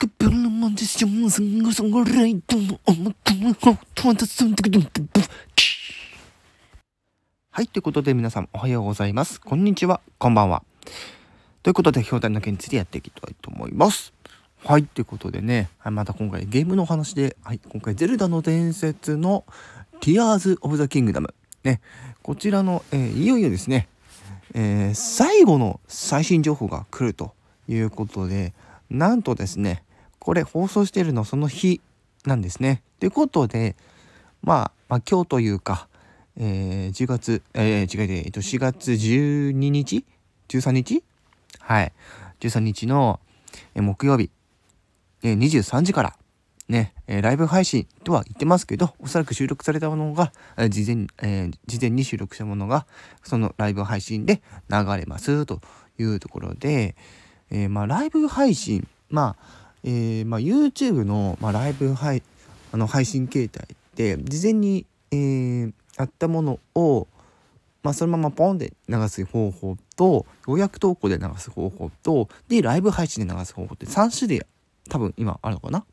[0.00, 5.20] くぶるもんでしょんすんごそごらいとも思ったもほとわたすんでくるんでぶ
[7.50, 9.42] はい、ということで皆さんおはようございます。
[9.42, 10.62] こんにちは、こんばんは。
[11.62, 14.14] ということで、表題の件についてやっていきたいと思います。
[14.64, 19.44] はい、ということでね、はい、また今回ゲームのお話で、はい、今回ゼルダの伝説の
[20.00, 21.28] Tears of the Kingdom。
[21.62, 21.82] ね、
[22.22, 23.86] こちらの、えーいよいよですね、
[24.54, 27.34] えー最後の最新情報が来ると
[27.68, 28.54] いうことで、
[28.88, 29.84] なんとですね、
[30.20, 31.80] これ放送しているのその日
[32.26, 32.82] なんですね。
[33.00, 33.74] ということで、
[34.42, 35.88] まあ、まあ、今日というか、
[36.36, 40.04] えー10月、えー違う、えっと、4月12日
[40.48, 41.02] ?13 日？
[41.58, 41.92] はい。
[42.40, 43.18] 13日の、
[43.74, 44.30] 木曜日、
[45.22, 46.16] えー23時から、
[46.68, 52.86] ね、えライブ配信とは言ってますけど、おそらく収録されたものが、え事前、え事前に収録したものが、
[53.24, 55.60] そのライブ配信で流れますと
[55.98, 56.94] いうところで、
[57.50, 62.22] えまあ、ライブ配信、まあ、えーまあ、YouTube の、まあ、ライブ配
[62.72, 67.08] あの配信形態って、事前に、えーやったものを、
[67.82, 74.40] まあ、そのままポンで流す方法と、予約投稿で流す方法と、で、ライブ配信で流す方法って3種類
[74.88, 75.84] 多分今あるのかな？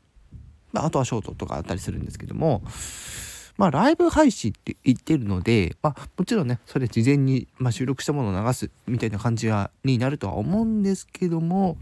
[0.72, 2.62] まあ、あとはショートとかあったりするんですけども、
[3.58, 11.76] まあ、ライブ配信って言ってるので、まあ、もちろんね、それ事前に、まあ、収録したものを流すみたいな感じはになるとは思うんですけども、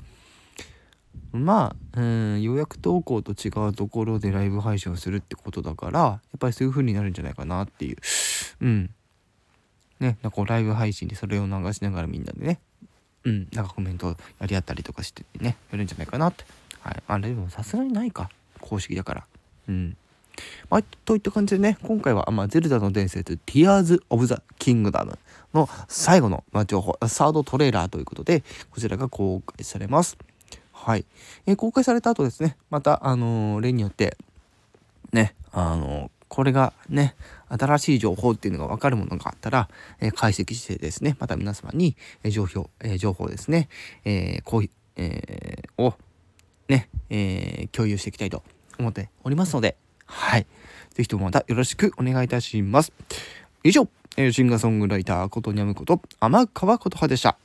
[1.33, 7.97] まあ、うん、予約投稿と違うところでライブ配信をするってことだから、やっぱりそういう風になるんじゃないかなっていう。
[8.61, 8.91] うん。
[10.01, 12.61] ね、なんかこうライブ配信でそれを流しながらみんなでね、
[13.25, 16.45] うん、なんかコメントやり合ったりとかしてね、やるんじゃないかなって。
[16.81, 17.03] はい。
[17.07, 18.31] あれでもさすがにないか。
[18.61, 19.27] 公式だから。
[19.69, 19.97] うん。
[20.71, 25.19] まあ、といった感じでね、今回は、まあ、ゼルダの伝説、Tears of the Kingdom
[25.55, 30.19] の最後の、まあ、情報、サードトレーラーということで、こちらが公開されます。
[30.87, 31.05] はい。
[31.47, 34.17] えー公開された後ですね、また、あのー例によって、
[35.13, 37.17] ね、あのーこれがね、
[37.49, 39.69] 新しい情報っていうのが分かるものがあったら、
[40.01, 43.69] えー解析してですね、また皆様に、えー情報、えー情報ですね、
[44.05, 45.95] えーこうえーを、
[46.69, 48.45] ね、えー共有していきたいと
[48.79, 50.47] 思っておりますので、はい。
[50.95, 52.93] ぜひともまたよろしくお願いいたします。
[53.65, 57.37] 以上、えーシンガーソングライターことにゃむこと、天川琴葉でした。